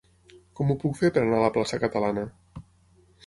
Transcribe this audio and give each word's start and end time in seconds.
Com 0.59 0.69
ho 0.69 0.77
puc 0.83 0.95
fer 1.01 1.11
per 1.17 1.21
anar 1.25 1.37
a 1.39 1.43
la 1.45 1.51
plaça 1.57 1.79
Catalana? 1.83 2.23